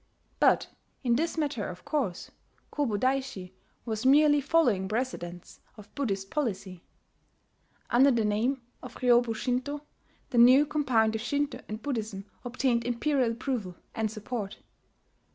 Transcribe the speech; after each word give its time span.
But 0.39 0.67
in 1.03 1.15
this 1.15 1.37
matter, 1.37 1.69
of 1.69 1.85
course, 1.85 2.31
Kobodaishi 2.73 3.51
was 3.85 4.03
merely 4.03 4.41
following 4.41 4.87
precedents 4.87 5.59
of 5.77 5.93
Buddhist 5.93 6.31
policy. 6.31 6.83
Under 7.91 8.09
the 8.09 8.25
name 8.25 8.63
of 8.81 8.95
Ryobu 8.95 9.35
Shinto,* 9.35 9.81
the 10.31 10.39
new 10.39 10.65
compound 10.65 11.13
of 11.13 11.21
Shinto 11.21 11.59
and 11.69 11.83
Buddhism 11.83 12.25
obtained 12.43 12.83
imperial 12.83 13.33
approval 13.33 13.75
and 13.93 14.09
support. 14.09 14.57